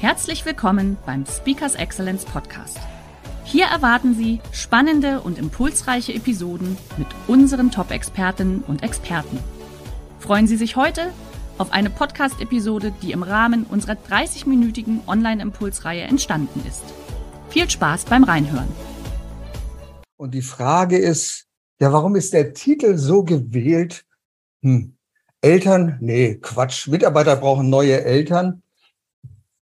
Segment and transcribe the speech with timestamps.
[0.00, 2.78] Herzlich willkommen beim Speakers Excellence Podcast.
[3.42, 9.40] Hier erwarten Sie spannende und impulsreiche Episoden mit unseren Top-Expertinnen und Experten.
[10.20, 11.10] Freuen Sie sich heute
[11.58, 16.84] auf eine Podcast-Episode, die im Rahmen unserer 30-minütigen Online-Impulsreihe entstanden ist.
[17.48, 18.68] Viel Spaß beim Reinhören.
[20.16, 21.46] Und die Frage ist,
[21.80, 24.04] ja, warum ist der Titel so gewählt?
[24.62, 24.96] Hm.
[25.40, 25.98] Eltern?
[26.00, 26.86] Nee, Quatsch.
[26.86, 28.62] Mitarbeiter brauchen neue Eltern.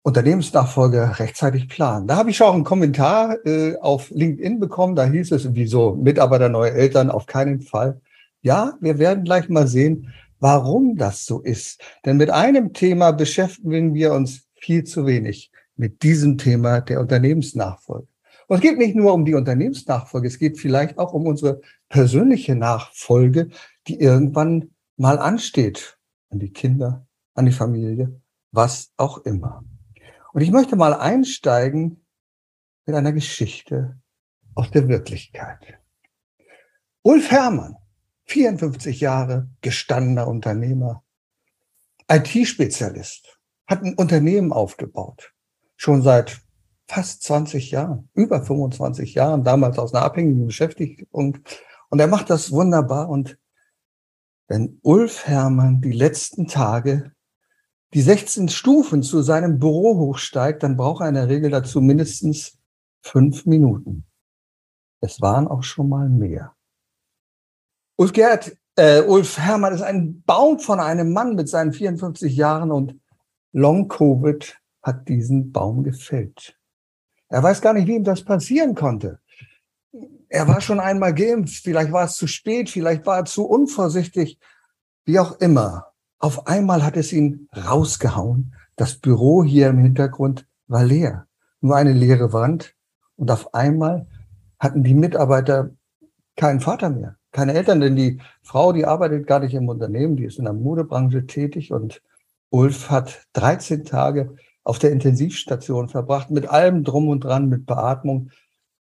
[0.02, 2.06] Unternehmensnachfolge rechtzeitig planen.
[2.06, 4.96] Da habe ich auch einen Kommentar äh, auf LinkedIn bekommen.
[4.96, 8.00] Da hieß es, wieso Mitarbeiter, neue Eltern, auf keinen Fall.
[8.40, 11.82] Ja, wir werden gleich mal sehen, warum das so ist.
[12.04, 15.50] Denn mit einem Thema beschäftigen wir uns viel zu wenig.
[15.76, 18.08] Mit diesem Thema der Unternehmensnachfolge.
[18.48, 22.56] Und es geht nicht nur um die Unternehmensnachfolge, es geht vielleicht auch um unsere persönliche
[22.56, 23.50] Nachfolge,
[23.86, 25.98] die irgendwann mal ansteht.
[26.30, 28.20] An die Kinder, an die Familie,
[28.50, 29.64] was auch immer.
[30.32, 32.04] Und ich möchte mal einsteigen
[32.86, 34.00] mit einer Geschichte
[34.54, 35.78] aus der Wirklichkeit.
[37.02, 37.76] Ulf Herrmann,
[38.24, 41.02] 54 Jahre, gestandener Unternehmer,
[42.10, 45.32] IT-Spezialist, hat ein Unternehmen aufgebaut,
[45.76, 46.40] schon seit
[46.86, 51.38] fast 20 Jahren, über 25 Jahren, damals aus einer abhängigen Beschäftigung.
[51.90, 53.08] Und er macht das wunderbar.
[53.08, 53.38] Und
[54.46, 57.12] wenn Ulf Herrmann die letzten Tage
[57.94, 62.58] die 16 Stufen zu seinem Büro hochsteigt, dann braucht er in der Regel dazu mindestens
[63.02, 64.04] fünf Minuten.
[65.00, 66.54] Es waren auch schon mal mehr.
[67.96, 72.70] Ulf Gerd, äh, Ulf Herrmann ist ein Baum von einem Mann mit seinen 54 Jahren
[72.70, 73.00] und
[73.52, 76.56] Long Covid hat diesen Baum gefällt.
[77.28, 79.20] Er weiß gar nicht, wie ihm das passieren konnte.
[80.28, 84.38] Er war schon einmal geimpft, vielleicht war es zu spät, vielleicht war er zu unvorsichtig,
[85.04, 85.87] wie auch immer.
[86.18, 88.54] Auf einmal hat es ihn rausgehauen.
[88.76, 91.26] Das Büro hier im Hintergrund war leer.
[91.60, 92.74] Nur eine leere Wand.
[93.16, 94.06] Und auf einmal
[94.58, 95.70] hatten die Mitarbeiter
[96.36, 100.24] keinen Vater mehr, keine Eltern, denn die Frau, die arbeitet gar nicht im Unternehmen, die
[100.24, 102.00] ist in der Modebranche tätig und
[102.50, 108.30] Ulf hat 13 Tage auf der Intensivstation verbracht, mit allem drum und dran, mit Beatmung.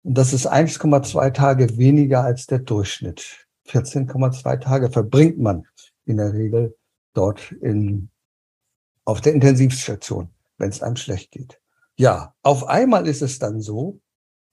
[0.02, 3.46] Und das ist 1,2 Tage weniger als der Durchschnitt.
[3.68, 5.66] 14,2 Tage verbringt man
[6.04, 6.76] in der Regel
[7.16, 8.10] dort in,
[9.04, 11.60] auf der Intensivstation, wenn es einem schlecht geht.
[11.96, 14.00] Ja, auf einmal ist es dann so,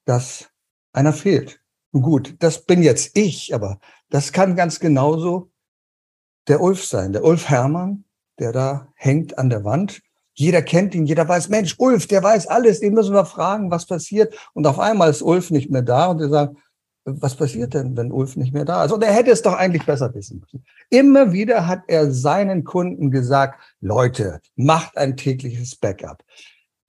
[0.06, 0.50] dass
[0.94, 1.60] einer fehlt.
[1.92, 3.80] Gut, das bin jetzt ich, aber
[4.10, 5.52] das kann ganz genauso
[6.48, 8.06] der Ulf sein, der Ulf Hermann,
[8.40, 10.02] der da hängt an der Wand.
[10.34, 13.86] Jeder kennt ihn, jeder weiß, Mensch, Ulf, der weiß alles, den müssen wir fragen, was
[13.86, 14.36] passiert.
[14.54, 16.58] Und auf einmal ist Ulf nicht mehr da und wir sagen,
[17.06, 18.92] was passiert denn, wenn Ulf nicht mehr da ist?
[18.92, 20.66] Und er hätte es doch eigentlich besser wissen müssen.
[20.90, 26.24] Immer wieder hat er seinen Kunden gesagt, Leute, macht ein tägliches Backup.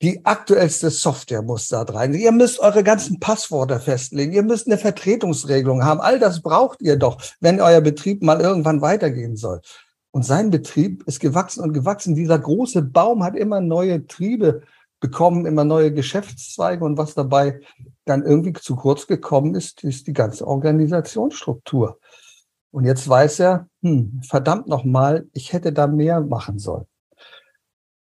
[0.03, 2.15] Die aktuellste Software muss da rein.
[2.15, 4.33] Ihr müsst eure ganzen Passworte festlegen.
[4.33, 6.01] Ihr müsst eine Vertretungsregelung haben.
[6.01, 9.63] All das braucht ihr doch, wenn euer Betrieb mal irgendwann weitergehen soll.
[10.11, 12.15] Und sein Betrieb ist gewachsen und gewachsen.
[12.15, 14.63] Dieser große Baum hat immer neue Triebe
[15.01, 17.61] bekommen, immer neue Geschäftszweige und was dabei
[18.05, 21.99] dann irgendwie zu kurz gekommen ist, ist die ganze Organisationsstruktur.
[22.71, 26.87] Und jetzt weiß er, hm, verdammt nochmal, ich hätte da mehr machen sollen.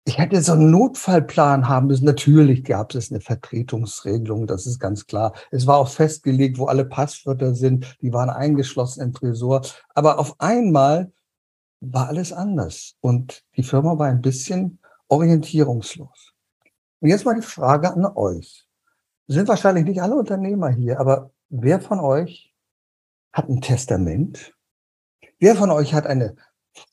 [0.05, 2.05] Ich hätte so einen Notfallplan haben müssen.
[2.05, 5.33] Natürlich gab es eine Vertretungsregelung, das ist ganz klar.
[5.51, 9.61] Es war auch festgelegt, wo alle Passwörter sind, die waren eingeschlossen im Tresor.
[9.93, 11.11] Aber auf einmal
[11.81, 16.33] war alles anders und die Firma war ein bisschen orientierungslos.
[16.99, 18.68] Und jetzt mal die Frage an euch
[19.33, 22.53] sind wahrscheinlich nicht alle Unternehmer hier, aber wer von euch
[23.31, 24.55] hat ein Testament?
[25.37, 26.35] Wer von euch hat eine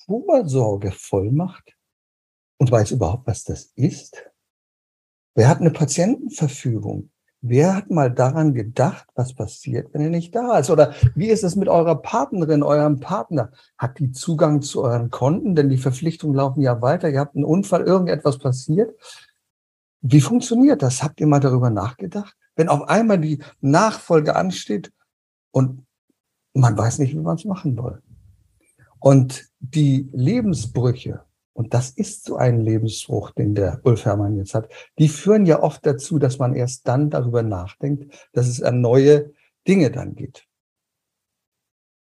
[0.07, 1.77] Vorsorgevollmacht
[2.59, 4.31] und weiß überhaupt, was das ist?
[5.35, 7.11] Wer hat eine Patientenverfügung?
[7.41, 10.71] Wer hat mal daran gedacht, was passiert, wenn er nicht da ist?
[10.71, 13.53] Oder wie ist es mit eurer Partnerin, eurem Partner?
[13.79, 15.55] Hat die Zugang zu euren Konten?
[15.55, 17.09] Denn die Verpflichtungen laufen ja weiter.
[17.09, 18.99] Ihr habt einen Unfall, irgendetwas passiert.
[20.09, 21.03] Wie funktioniert das?
[21.03, 22.37] Habt ihr mal darüber nachgedacht?
[22.55, 24.93] Wenn auf einmal die Nachfolge ansteht
[25.51, 25.85] und
[26.55, 28.03] man weiß nicht, wie man es machen soll.
[29.01, 34.71] Und die Lebensbrüche, und das ist so ein Lebensbruch, den der Ulf Hermann jetzt hat,
[34.99, 39.33] die führen ja oft dazu, dass man erst dann darüber nachdenkt, dass es an neue
[39.67, 40.47] Dinge dann geht.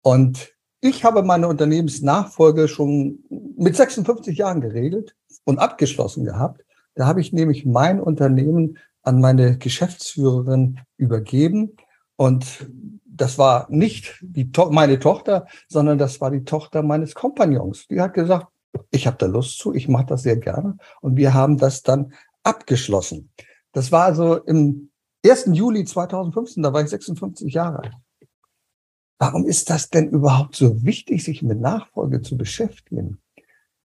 [0.02, 3.25] Und ich habe meine Unternehmensnachfolge schon
[3.56, 6.64] mit 56 Jahren geregelt und abgeschlossen gehabt.
[6.94, 11.76] Da habe ich nämlich mein Unternehmen an meine Geschäftsführerin übergeben.
[12.17, 12.70] Und
[13.05, 17.87] das war nicht die to meine Tochter, sondern das war die Tochter meines Kompagnons.
[17.88, 18.46] Die hat gesagt,
[18.91, 20.76] ich habe da Lust zu, ich mache das sehr gerne.
[21.00, 22.12] Und wir haben das dann
[22.43, 23.31] abgeschlossen.
[23.73, 24.90] Das war also im
[25.25, 25.50] 1.
[25.52, 27.94] Juli 2015, da war ich 56 Jahre alt.
[29.19, 33.20] Warum ist das denn überhaupt so wichtig, sich mit Nachfolge zu beschäftigen?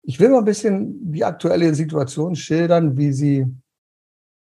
[0.07, 3.47] Ich will mal ein bisschen die aktuelle Situation schildern, wie sie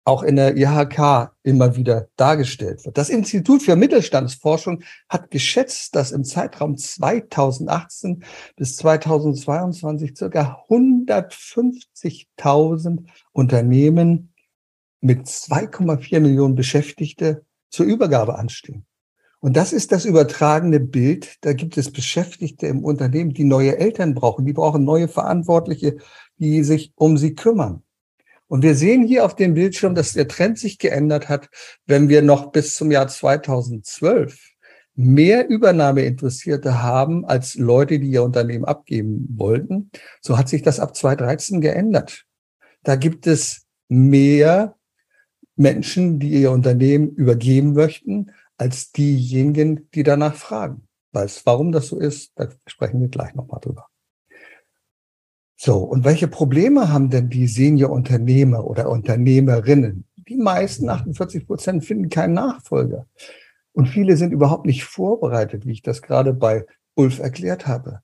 [0.03, 2.97] auch in der IHK immer wieder dargestellt wird.
[2.97, 8.23] Das Institut für Mittelstandsforschung hat geschätzt, dass im Zeitraum 2018
[8.55, 14.33] bis 2022 circa 150.000 Unternehmen
[15.01, 18.87] mit 2,4 Millionen Beschäftigte zur Übergabe anstehen.
[19.41, 21.37] Und das ist das übertragene Bild.
[21.41, 24.45] Da gibt es Beschäftigte im Unternehmen, die neue Eltern brauchen.
[24.45, 25.97] Die brauchen neue Verantwortliche,
[26.37, 27.81] die sich um sie kümmern.
[28.47, 31.49] Und wir sehen hier auf dem Bildschirm, dass der Trend sich geändert hat,
[31.87, 34.37] wenn wir noch bis zum Jahr 2012
[34.93, 39.89] mehr Übernahmeinteressierte haben als Leute, die ihr Unternehmen abgeben wollten.
[40.21, 42.25] So hat sich das ab 2013 geändert.
[42.83, 44.75] Da gibt es mehr
[45.55, 50.87] Menschen, die ihr Unternehmen übergeben möchten, als diejenigen, die danach fragen.
[51.13, 53.87] Weiß, warum das so ist, da sprechen wir gleich nochmal drüber.
[55.59, 60.05] So, und welche Probleme haben denn die Senior-Unternehmer oder Unternehmerinnen?
[60.15, 63.07] Die meisten, 48 Prozent, finden keinen Nachfolger.
[63.73, 68.01] Und viele sind überhaupt nicht vorbereitet, wie ich das gerade bei Ulf erklärt habe.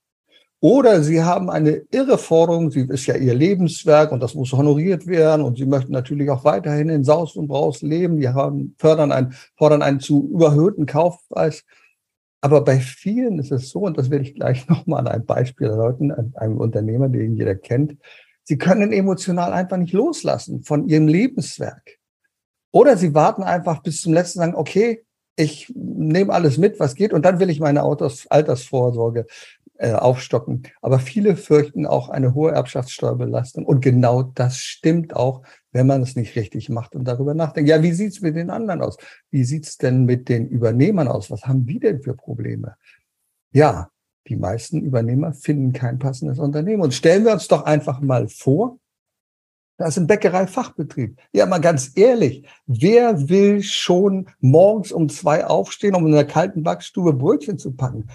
[0.60, 5.06] Oder sie haben eine irre Forderung, sie ist ja ihr Lebenswerk und das muss honoriert
[5.06, 8.20] werden und sie möchten natürlich auch weiterhin in Saus und Braus leben.
[8.20, 11.64] Die haben, fördern einen, fordern einen zu überhöhten Kaufpreis.
[12.42, 15.68] Aber bei vielen ist es so, und das werde ich gleich nochmal an einem Beispiel
[15.68, 17.98] erläutern, an einem Unternehmer, den jeder kennt,
[18.44, 22.00] sie können emotional einfach nicht loslassen von ihrem Lebenswerk.
[22.72, 25.04] Oder sie warten einfach bis zum letzten sagen, okay,
[25.36, 29.28] ich nehme alles mit, was geht, und dann will ich meine Autos, Altersvorsorge
[29.80, 30.64] äh, aufstocken.
[30.82, 33.66] Aber viele fürchten auch eine hohe Erbschaftssteuerbelastung.
[33.66, 37.70] Und genau das stimmt auch, wenn man es nicht richtig macht und darüber nachdenkt.
[37.70, 38.98] Ja, wie sieht's mit den anderen aus?
[39.30, 41.30] Wie sieht's denn mit den Übernehmern aus?
[41.30, 42.76] Was haben die denn für Probleme?
[43.52, 43.90] Ja,
[44.28, 46.82] die meisten Übernehmer finden kein passendes Unternehmen.
[46.82, 48.80] Und stellen wir uns doch einfach mal vor,
[49.78, 51.20] da ist ein Bäckerei-Fachbetrieb.
[51.34, 56.64] Ja, mal ganz ehrlich, wer will schon morgens um zwei aufstehen, um in der kalten
[56.64, 58.08] Backstube Brötchen zu packen?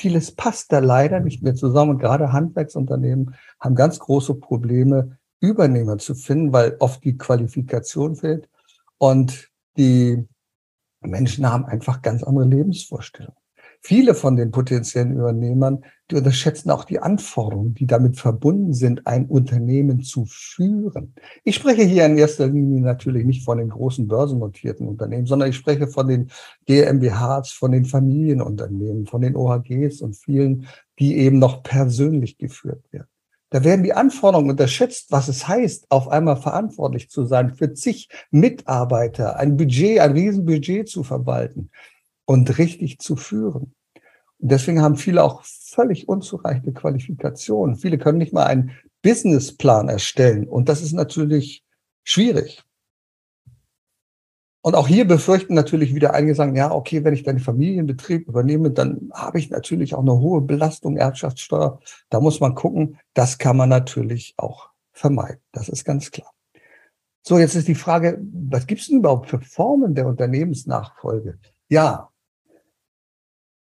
[0.00, 1.90] Vieles passt da leider nicht mehr zusammen.
[1.90, 8.48] Und gerade Handwerksunternehmen haben ganz große Probleme, Übernehmer zu finden, weil oft die Qualifikation fehlt.
[8.96, 10.26] Und die
[11.02, 13.39] Menschen haben einfach ganz andere Lebensvorstellungen.
[13.82, 19.26] Viele von den potenziellen Übernehmern, die unterschätzen auch die Anforderungen, die damit verbunden sind, ein
[19.26, 21.14] Unternehmen zu führen.
[21.44, 25.56] Ich spreche hier in erster Linie natürlich nicht von den großen börsennotierten Unternehmen, sondern ich
[25.56, 26.30] spreche von den
[26.66, 30.66] GmbHs, von den Familienunternehmen, von den OHGs und vielen,
[30.98, 33.08] die eben noch persönlich geführt werden.
[33.48, 38.08] Da werden die Anforderungen unterschätzt, was es heißt, auf einmal verantwortlich zu sein für zig
[38.30, 41.70] Mitarbeiter, ein Budget, ein Riesenbudget zu verwalten
[42.26, 43.74] und richtig zu führen.
[44.42, 47.76] Deswegen haben viele auch völlig unzureichende Qualifikationen.
[47.76, 50.48] Viele können nicht mal einen Businessplan erstellen.
[50.48, 51.64] Und das ist natürlich
[52.04, 52.62] schwierig.
[54.62, 58.70] Und auch hier befürchten natürlich wieder einige sagen, ja, okay, wenn ich deinen Familienbetrieb übernehme,
[58.70, 61.80] dann habe ich natürlich auch eine hohe Belastung, Erbschaftssteuer.
[62.10, 65.40] Da muss man gucken, das kann man natürlich auch vermeiden.
[65.52, 66.30] Das ist ganz klar.
[67.22, 71.38] So, jetzt ist die Frage, was gibt es denn überhaupt für Formen der Unternehmensnachfolge?
[71.68, 72.09] Ja,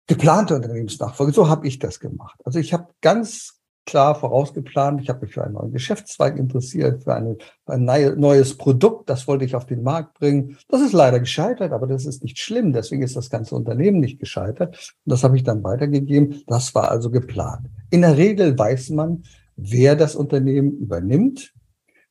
[0.08, 1.34] geplante Unternehmensnachfolge.
[1.34, 2.39] So habe ich das gemacht.
[2.43, 5.01] Also ich habe ganz klar vorausgeplant.
[5.01, 7.86] Ich habe mich für einen neuen Geschäftszweig interessiert, für, eine, für ein
[8.20, 9.10] neues Produkt.
[9.10, 10.58] Das wollte ich auf den Markt bringen.
[10.70, 12.74] Das ist leider gescheitert, aber das ist nicht schlimm.
[12.74, 14.75] Deswegen ist das ganze Unternehmen nicht gescheitert.
[15.05, 16.43] Und das habe ich dann weitergegeben.
[16.48, 17.67] Das war also geplant.
[17.89, 19.24] In der Regel weiß man,
[19.55, 21.53] wer das Unternehmen übernimmt.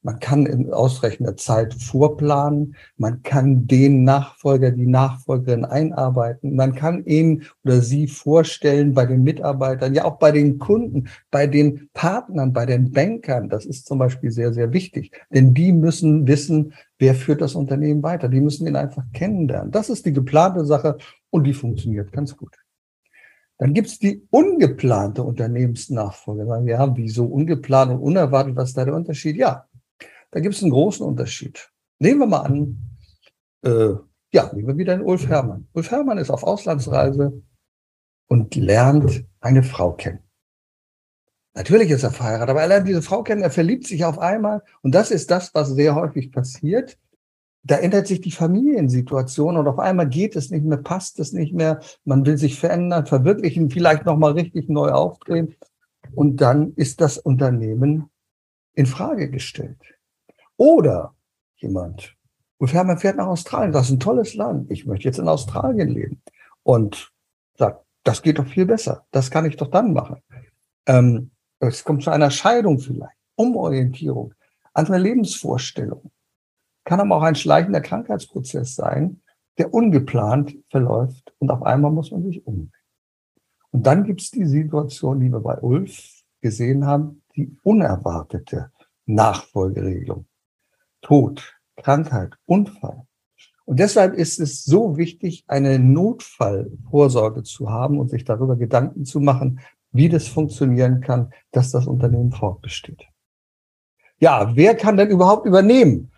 [0.02, 2.74] Man kann in ausreichender Zeit vorplanen.
[2.96, 6.56] Man kann den Nachfolger, die Nachfolgerin einarbeiten.
[6.56, 11.46] Man kann ihn oder sie vorstellen bei den Mitarbeitern, ja auch bei den Kunden, bei
[11.46, 13.50] den Partnern, bei den Bankern.
[13.50, 15.12] Das ist zum Beispiel sehr, sehr wichtig.
[15.34, 18.28] Denn die müssen wissen, wer führt das Unternehmen weiter.
[18.28, 19.70] Die müssen ihn einfach kennenlernen.
[19.70, 20.96] Das ist die geplante Sache
[21.28, 22.56] und die funktioniert ganz gut.
[23.60, 26.46] Dann gibt es die ungeplante Unternehmensnachfolge.
[26.64, 28.56] Ja, wieso ungeplant und unerwartet?
[28.56, 29.36] Was ist da der Unterschied?
[29.36, 29.66] Ja,
[30.30, 31.70] da gibt es einen großen Unterschied.
[31.98, 32.78] Nehmen wir mal an,
[33.62, 33.94] äh,
[34.32, 35.68] ja, nehmen wir wieder den Ulf Hermann.
[35.72, 37.42] Ulf Hermann ist auf Auslandsreise
[38.28, 40.20] und lernt eine Frau kennen.
[41.54, 44.62] Natürlich ist er verheiratet, aber er lernt diese Frau kennen, er verliebt sich auf einmal.
[44.82, 46.96] Und das ist das, was sehr häufig passiert.
[47.62, 51.52] Da ändert sich die Familiensituation und auf einmal geht es nicht mehr, passt es nicht
[51.52, 51.80] mehr.
[52.04, 55.56] Man will sich verändern, verwirklichen, vielleicht nochmal richtig neu aufdrehen.
[56.14, 58.08] Und dann ist das Unternehmen
[58.74, 59.99] in Frage gestellt.
[60.60, 61.14] Oder
[61.56, 62.18] jemand,
[62.58, 64.70] Ulf Hermann fährt nach Australien, das ist ein tolles Land.
[64.70, 66.22] Ich möchte jetzt in Australien leben.
[66.62, 67.10] Und
[67.56, 69.06] sagt, das geht doch viel besser.
[69.10, 70.20] Das kann ich doch dann machen.
[70.84, 74.34] Ähm, es kommt zu einer Scheidung vielleicht, Umorientierung,
[74.74, 76.10] andere Lebensvorstellungen.
[76.84, 79.22] Kann aber auch ein schleichender Krankheitsprozess sein,
[79.56, 82.74] der ungeplant verläuft und auf einmal muss man sich umbringen.
[83.70, 88.72] Und dann gibt es die Situation, die wir bei Ulf gesehen haben, die unerwartete
[89.06, 90.26] Nachfolgeregelung.
[91.02, 93.06] Tod, Krankheit, Unfall.
[93.64, 99.20] Und deshalb ist es so wichtig, eine Notfallvorsorge zu haben und sich darüber Gedanken zu
[99.20, 99.60] machen,
[99.92, 103.06] wie das funktionieren kann, dass das Unternehmen fortbesteht.
[104.18, 106.12] Ja, wer kann denn überhaupt übernehmen?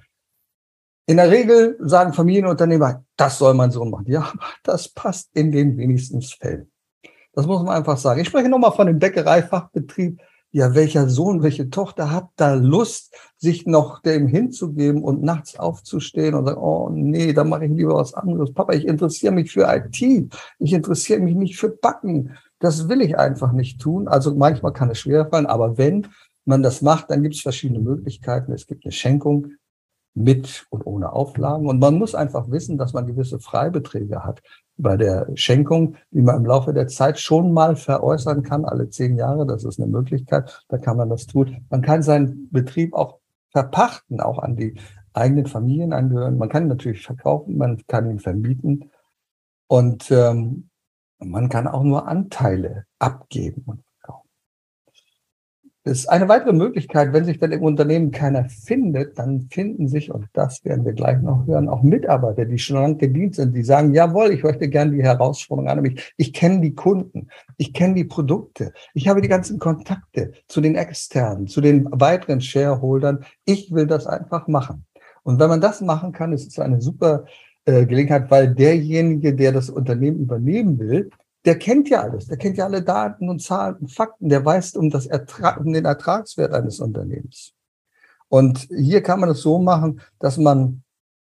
[1.07, 4.07] In der Regel sagen Familienunternehmer, das soll man so machen.
[4.09, 6.71] Ja, das passt in den wenigsten Fällen.
[7.33, 8.21] Das muss man einfach sagen.
[8.21, 10.21] Ich spreche nochmal von dem Bäckereifachbetrieb.
[10.55, 16.35] Ja, welcher Sohn, welche Tochter hat da Lust, sich noch dem hinzugeben und nachts aufzustehen
[16.35, 18.53] und sagen, oh nee, da mache ich lieber was anderes.
[18.53, 20.31] Papa, ich interessiere mich für IT.
[20.59, 22.37] Ich interessiere mich nicht für Backen.
[22.59, 24.09] Das will ich einfach nicht tun.
[24.09, 26.09] Also manchmal kann es schwer fallen, aber wenn
[26.45, 28.53] man das macht, dann gibt es verschiedene Möglichkeiten.
[28.53, 29.53] Es gibt eine Schenkung
[30.15, 31.67] mit und ohne Auflagen.
[31.67, 34.43] Und man muss einfach wissen, dass man gewisse Freibeträge hat
[34.83, 39.17] bei der Schenkung, die man im Laufe der Zeit schon mal veräußern kann, alle zehn
[39.17, 39.47] Jahre.
[39.47, 40.65] Das ist eine Möglichkeit.
[40.69, 41.65] Da kann man das tun.
[41.71, 43.19] Man kann seinen Betrieb auch
[43.51, 44.75] verpachten, auch an die
[45.15, 46.39] eigenen Familien angehören.
[46.39, 48.91] Man kann ihn natürlich verkaufen, man kann ihn vermieten.
[49.69, 50.69] Und ähm,
[51.19, 53.85] man kann auch nur Anteile abgeben.
[55.85, 60.13] Das ist eine weitere Möglichkeit, wenn sich dann im Unternehmen keiner findet, dann finden sich,
[60.13, 63.65] und das werden wir gleich noch hören, auch Mitarbeiter, die schon lange gedient sind, die
[63.65, 66.13] sagen, jawohl, ich möchte gerne die Herausforderung an mich.
[66.17, 70.77] Ich kenne die Kunden, ich kenne die Produkte, ich habe die ganzen Kontakte zu den
[70.77, 73.25] externen, zu den weiteren Shareholdern.
[73.45, 74.85] Ich will das einfach machen.
[75.25, 77.25] Und wenn man das machen kann, ist es eine super
[77.65, 81.11] äh, Gelegenheit, weil derjenige, der das Unternehmen übernehmen will,
[81.45, 84.77] der kennt ja alles, der kennt ja alle Daten und Zahlen und Fakten, der weiß
[84.77, 87.55] um, das Ertrag, um den Ertragswert eines Unternehmens.
[88.29, 90.83] Und hier kann man es so machen, dass man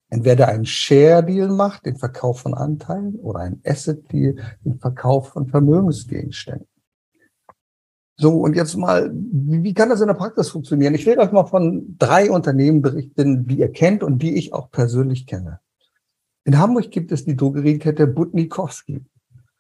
[0.09, 6.67] entweder einen Share-Deal macht, den Verkauf von Anteilen, oder einen Asset-Deal, den Verkauf von Vermögensgegenständen.
[8.15, 10.95] So, und jetzt mal, wie, kann das in der Praxis funktionieren?
[10.95, 14.71] Ich will euch mal von drei Unternehmen berichten, die ihr kennt und die ich auch
[14.71, 15.59] persönlich kenne.
[16.43, 19.05] In Hamburg gibt es die Drogeriekette Butnikowski.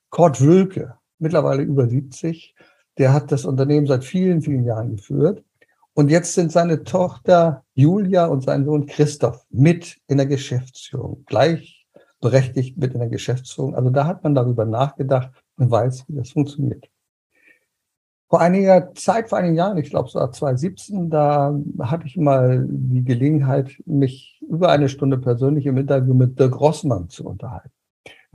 [0.09, 2.55] Kurt Wülke, mittlerweile über 70,
[2.97, 5.43] der hat das Unternehmen seit vielen, vielen Jahren geführt.
[5.93, 12.77] Und jetzt sind seine Tochter Julia und sein Sohn Christoph mit in der Geschäftsführung, gleichberechtigt
[12.77, 13.75] mit in der Geschäftsführung.
[13.75, 16.87] Also da hat man darüber nachgedacht und weiß, wie das funktioniert.
[18.29, 23.03] Vor einiger Zeit, vor einigen Jahren, ich glaube so 2017, da hatte ich mal die
[23.03, 27.71] Gelegenheit, mich über eine Stunde persönlich im Interview mit Dirk Rossmann zu unterhalten.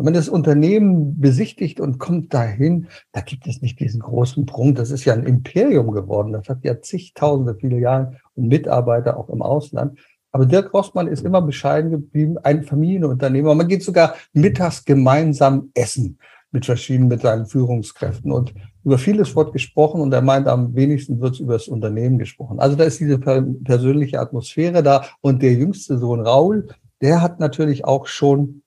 [0.02, 4.75] Wenn man das Unternehmen besichtigt und kommt dahin, da gibt es nicht diesen großen Prunk.
[4.75, 6.32] Das ist ja ein Imperium geworden.
[6.32, 10.00] Das hat ja zigtausende Filialen und Mitarbeiter auch im Ausland.
[10.32, 13.54] Aber Dirk Rossmann ist immer bescheiden geblieben, ein Familienunternehmer.
[13.54, 16.18] Man geht sogar mittags gemeinsam essen
[16.50, 18.32] mit verschiedenen, mit seinen Führungskräften.
[18.32, 22.59] Und über vieles wird gesprochen und er meint, am wenigsten wird über das Unternehmen gesprochen.
[22.59, 25.04] Also da ist diese persönliche Atmosphäre da.
[25.21, 26.66] Und der jüngste Sohn Raul,
[27.00, 28.62] der hat natürlich auch schon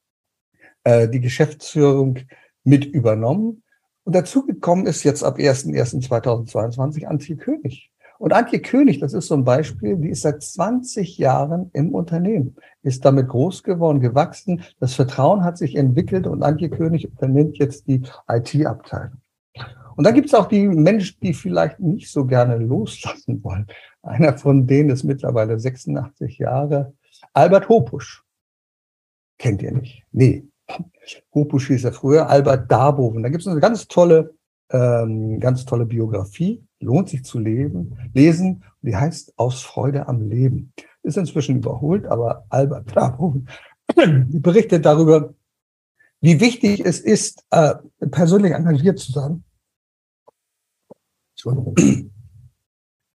[0.86, 2.20] äh, die Geschäftsführung
[2.64, 3.64] mit übernommen.
[4.06, 7.92] Und dazu gekommen ist jetzt ab 1.1.2022 Antje König.
[8.18, 12.56] Und Antje König, das ist so ein Beispiel, die ist seit 20 Jahren im Unternehmen,
[12.82, 14.64] ist damit groß geworden, gewachsen.
[14.80, 19.22] Das Vertrauen hat sich entwickelt und Antje König übernimmt jetzt die IT-Abteilung.
[19.98, 23.68] Und da gibt es auch die Menschen, die vielleicht nicht so gerne loslassen wollen.
[24.02, 26.94] Einer von denen ist mittlerweile 86 Jahre.
[27.34, 28.24] Albert Hopusch.
[29.38, 30.04] Kennt ihr nicht?
[30.12, 30.48] Nee.
[31.34, 32.30] Hopusch hieß er früher.
[32.30, 33.24] Albert Darboven.
[33.24, 34.36] Da gibt es eine ganz tolle,
[34.72, 38.64] ähm, ganz tolle Biografie lohnt sich zu leben, lesen.
[38.82, 40.72] Die heißt Aus Freude am Leben.
[41.04, 43.42] Ist inzwischen überholt, aber Albert Bravo
[43.96, 45.34] berichtet darüber,
[46.22, 47.76] wie wichtig es ist, äh,
[48.10, 49.44] persönlich engagiert zu sein.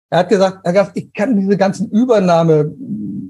[0.10, 1.90] Er hat gesagt, Herr Gast, ich kann diese ganzen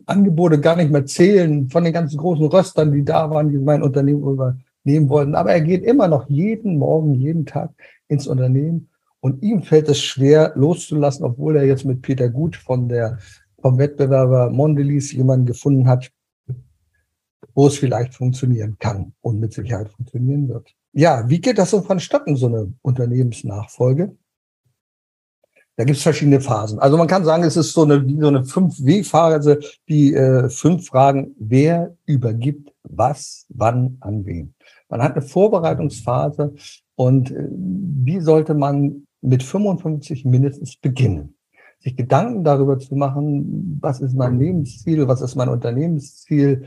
[0.07, 3.83] Übernahmeangebote gar nicht mehr zählen von den ganzen großen Röstern, die da waren, die mein
[3.83, 5.35] Unternehmen übernehmen wollten.
[5.35, 7.71] Aber er geht immer noch jeden Morgen, jeden Tag
[8.07, 12.87] ins Unternehmen und ihm fällt es schwer loszulassen, obwohl er jetzt mit Peter Gut von
[12.87, 13.17] der,
[13.61, 16.11] vom Wettbewerber Mondelez jemanden gefunden hat,
[17.53, 20.73] wo es vielleicht funktionieren kann und mit Sicherheit funktionieren wird.
[20.93, 24.15] Ja, wie geht das so vonstatten, so eine Unternehmensnachfolge?
[25.77, 26.79] Da gibt es verschiedene Phasen.
[26.79, 31.35] Also man kann sagen, es ist so eine, so eine 5W-Phase, die äh, fünf Fragen,
[31.37, 34.55] wer übergibt was, wann, an wen.
[34.89, 36.55] Man hat eine Vorbereitungsphase
[36.95, 41.35] und äh, wie sollte man mit 55 mindestens beginnen?
[41.79, 46.65] Sich Gedanken darüber zu machen, was ist mein Lebensziel, was ist mein Unternehmensziel,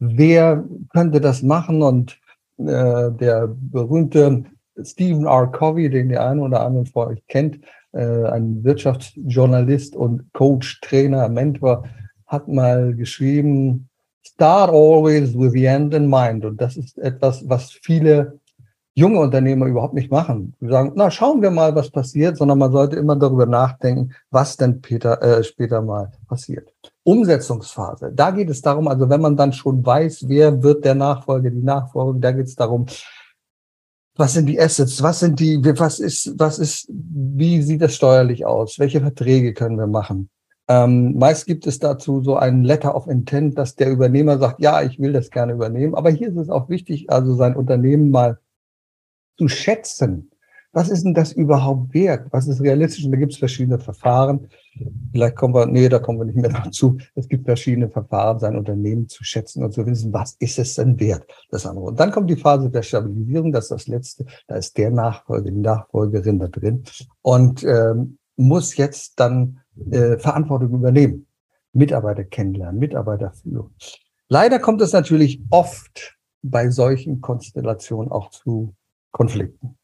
[0.00, 2.18] wer könnte das machen und
[2.56, 4.46] äh, der berühmte
[4.82, 5.46] Stephen R.
[5.46, 7.60] Covey, den der eine oder andere von euch kennt,
[7.96, 11.84] ein Wirtschaftsjournalist und Coach, Trainer, Mentor,
[12.26, 13.88] hat mal geschrieben,
[14.22, 16.44] Start always with the end in mind.
[16.44, 18.38] Und das ist etwas, was viele
[18.94, 20.54] junge Unternehmer überhaupt nicht machen.
[20.60, 24.56] Sie sagen, na, schauen wir mal, was passiert, sondern man sollte immer darüber nachdenken, was
[24.56, 26.72] denn Peter, äh, später mal passiert.
[27.04, 28.12] Umsetzungsphase.
[28.12, 31.62] Da geht es darum, also wenn man dann schon weiß, wer wird der Nachfolger, die
[31.62, 32.86] Nachfolger, da geht es darum,
[34.18, 38.44] was sind die Assets, was sind die, was ist, was ist, wie sieht das steuerlich
[38.44, 40.28] aus, welche Verträge können wir machen.
[40.66, 44.82] Ähm, meist gibt es dazu so ein Letter of Intent, dass der Übernehmer sagt, ja,
[44.82, 45.94] ich will das gerne übernehmen.
[45.94, 48.38] Aber hier ist es auch wichtig, also sein Unternehmen mal
[49.38, 50.30] zu schätzen.
[50.78, 52.28] Was ist denn das überhaupt wert?
[52.30, 53.04] Was ist realistisch?
[53.04, 54.48] Und da gibt es verschiedene Verfahren.
[55.10, 56.98] Vielleicht kommen wir, nee, da kommen wir nicht mehr dazu.
[57.16, 61.00] Es gibt verschiedene Verfahren, sein Unternehmen zu schätzen und zu wissen, was ist es denn
[61.00, 61.86] wert, das andere.
[61.86, 64.26] Und dann kommt die Phase der Stabilisierung, das ist das Letzte.
[64.46, 66.84] Da ist der Nachfolger, die Nachfolgerin da drin
[67.22, 69.58] und ähm, muss jetzt dann
[69.90, 71.26] äh, Verantwortung übernehmen.
[71.72, 73.74] Mitarbeiter kennenlernen, Mitarbeiter führen.
[74.28, 78.76] Leider kommt es natürlich oft bei solchen Konstellationen auch zu
[79.10, 79.77] Konflikten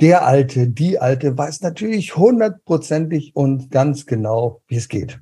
[0.00, 5.20] der Alte, die Alte weiß natürlich hundertprozentig und ganz genau, wie es geht.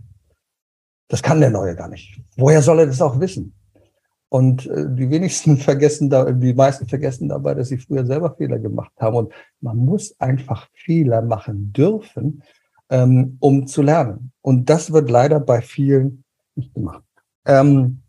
[1.09, 2.21] Das kann der Neue gar nicht.
[2.37, 3.55] Woher soll er das auch wissen?
[4.31, 8.59] Und äh, die wenigsten vergessen da, die meisten vergessen dabei, dass sie früher selber Fehler
[8.59, 9.17] gemacht haben.
[9.17, 12.43] Und man muss einfach Fehler machen dürfen,
[12.89, 14.33] ähm, um zu lernen.
[14.41, 17.05] Und das wird leider bei vielen nicht gemacht.
[17.45, 18.03] Ähm,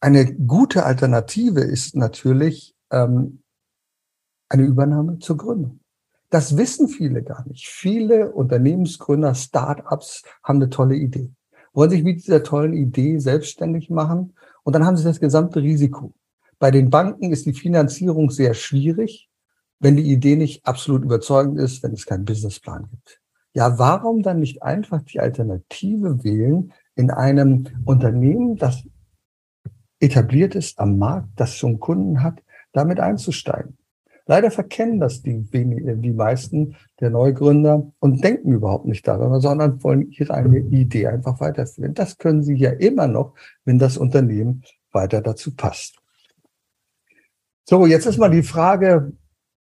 [0.00, 3.42] eine gute Alternative ist natürlich, ähm,
[4.54, 5.80] eine Übernahme zur Gründung.
[6.30, 7.66] Das wissen viele gar nicht.
[7.66, 11.30] Viele Unternehmensgründer, Start-ups haben eine tolle Idee,
[11.72, 16.14] wollen sich mit dieser tollen Idee selbstständig machen und dann haben sie das gesamte Risiko.
[16.58, 19.28] Bei den Banken ist die Finanzierung sehr schwierig,
[19.80, 23.20] wenn die Idee nicht absolut überzeugend ist, wenn es keinen Businessplan gibt.
[23.54, 28.82] Ja, warum dann nicht einfach die Alternative wählen in einem Unternehmen, das
[30.00, 33.76] etabliert ist am Markt, das schon Kunden hat, damit einzusteigen?
[34.26, 40.10] Leider verkennen das die, die meisten der Neugründer und denken überhaupt nicht daran, sondern wollen
[40.10, 41.92] ihre eine Idee einfach weiterführen.
[41.92, 43.34] Das können sie ja immer noch,
[43.64, 45.98] wenn das Unternehmen weiter dazu passt.
[47.64, 49.12] So, jetzt ist mal die Frage,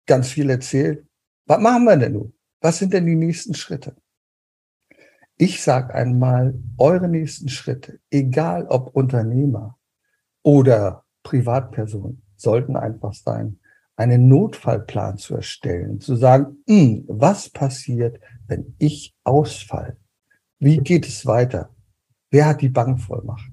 [0.07, 1.07] ganz viel erzählt.
[1.47, 2.33] Was machen wir denn nun?
[2.61, 3.95] Was sind denn die nächsten Schritte?
[5.37, 9.79] Ich sage einmal, eure nächsten Schritte, egal ob Unternehmer
[10.43, 13.58] oder Privatperson, sollten einfach sein,
[13.99, 19.97] einen Notfallplan zu erstellen, zu sagen, hm, was passiert, wenn ich ausfall?
[20.61, 21.71] Wie geht es weiter?
[22.31, 23.51] Wer hat die Bankvollmacht?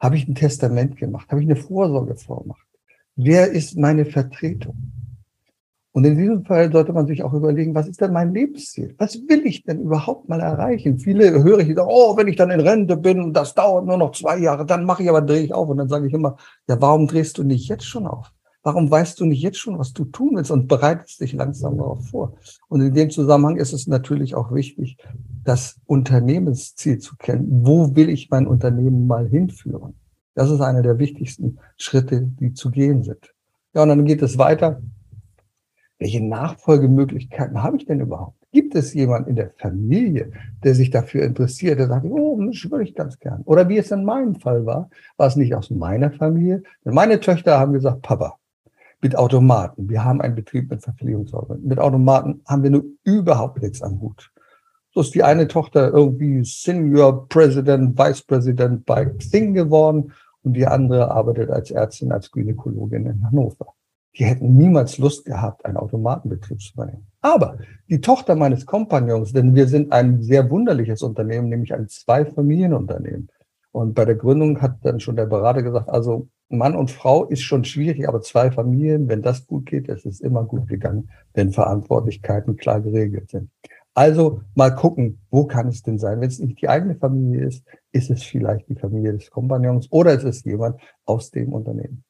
[0.00, 1.30] Habe ich ein Testament gemacht?
[1.30, 2.66] Habe ich eine Vorsorgevollmacht?
[3.14, 4.74] Wer ist meine Vertretung?
[5.92, 8.94] Und in diesem Fall sollte man sich auch überlegen, was ist denn mein Lebensziel?
[8.98, 10.98] Was will ich denn überhaupt mal erreichen?
[10.98, 14.12] Viele höre ich, oh, wenn ich dann in Rente bin und das dauert nur noch
[14.12, 15.68] zwei Jahre, dann mache ich aber, drehe ich auf.
[15.68, 16.36] Und dann sage ich immer,
[16.68, 18.32] ja, warum drehst du nicht jetzt schon auf?
[18.62, 22.08] Warum weißt du nicht jetzt schon, was du tun willst und bereitest dich langsam darauf
[22.08, 22.34] vor?
[22.68, 24.98] Und in dem Zusammenhang ist es natürlich auch wichtig,
[25.44, 27.64] das Unternehmensziel zu kennen.
[27.64, 29.94] Wo will ich mein Unternehmen mal hinführen?
[30.34, 33.32] Das ist einer der wichtigsten Schritte, die zu gehen sind.
[33.74, 34.82] Ja, und dann geht es weiter.
[35.98, 38.36] Welche Nachfolgemöglichkeiten habe ich denn überhaupt?
[38.52, 40.32] Gibt es jemanden in der Familie,
[40.64, 43.42] der sich dafür interessiert, der sagt, oh, das würde ich ganz gern.
[43.44, 46.62] Oder wie es in meinem Fall war, war es nicht aus meiner Familie.
[46.84, 48.39] Denn meine Töchter haben gesagt, Papa,
[49.00, 49.88] mit Automaten.
[49.88, 51.66] Wir haben einen Betrieb mit Verpflegungssorgen.
[51.66, 54.30] Mit Automaten haben wir nur überhaupt nichts am Hut.
[54.92, 60.66] So ist die eine Tochter irgendwie Senior President, Vice President bei Xing geworden und die
[60.66, 63.74] andere arbeitet als Ärztin, als Gynäkologin in Hannover.
[64.18, 67.06] Die hätten niemals Lust gehabt, einen Automatenbetrieb zu übernehmen.
[67.20, 67.58] Aber
[67.88, 73.28] die Tochter meines Kompagnons, denn wir sind ein sehr wunderliches Unternehmen, nämlich ein Zwei-Familienunternehmen.
[73.70, 77.42] Und bei der Gründung hat dann schon der Berater gesagt, also Mann und Frau ist
[77.42, 81.52] schon schwierig, aber zwei Familien, wenn das gut geht, es ist immer gut gegangen, wenn
[81.52, 83.50] Verantwortlichkeiten klar geregelt sind.
[83.94, 86.20] Also mal gucken, wo kann es denn sein?
[86.20, 90.12] Wenn es nicht die eigene Familie ist, ist es vielleicht die Familie des Kompagnons oder
[90.12, 92.04] es ist jemand aus dem Unternehmen.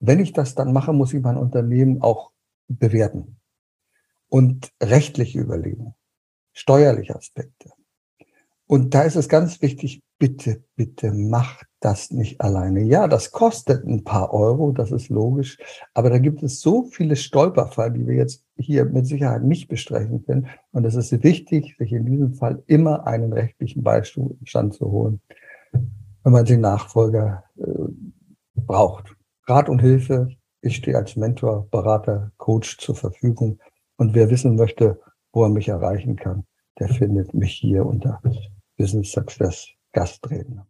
[0.00, 2.32] Wenn ich das dann mache, muss ich mein Unternehmen auch
[2.68, 3.36] bewerten
[4.28, 5.94] und rechtlich überlegen,
[6.52, 7.70] steuerliche Aspekte.
[8.66, 12.82] Und da ist es ganz wichtig, bitte, bitte macht das nicht alleine.
[12.82, 15.58] Ja, das kostet ein paar Euro, das ist logisch,
[15.94, 20.24] aber da gibt es so viele Stolperfallen, die wir jetzt hier mit Sicherheit nicht bestreichen
[20.24, 20.48] können.
[20.72, 25.20] Und es ist wichtig, sich in diesem Fall immer einen rechtlichen Beistand zu holen,
[25.72, 27.64] wenn man den Nachfolger äh,
[28.54, 29.16] braucht.
[29.46, 30.28] Rat und Hilfe.
[30.60, 33.58] Ich stehe als Mentor, Berater, Coach zur Verfügung.
[33.96, 35.00] Und wer wissen möchte,
[35.32, 36.44] wo er mich erreichen kann,
[36.78, 38.20] der findet mich hier unter
[38.76, 40.69] Business Success Gastredner.